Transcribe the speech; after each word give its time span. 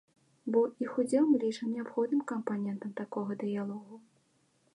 Бо 0.55 0.61
іх 0.85 0.95
удзел 1.03 1.27
мы 1.31 1.37
лічым 1.45 1.67
неабходным 1.75 2.25
кампанентам 2.33 2.91
такога 3.05 3.39
дыялогу. 3.45 3.93